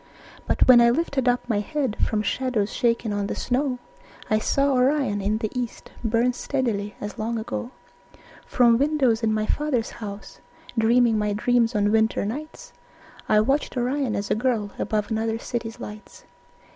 [0.47, 3.77] But when I lifted up my head From shadows shaken on the snow,
[4.31, 7.69] I saw Orion in the east Burn steadily as long ago.
[8.47, 10.39] From windows in my father's house,
[10.75, 12.73] Dreaming my dreams on winter nights,
[13.29, 16.25] I watched Orion as a girl Above another city's lights.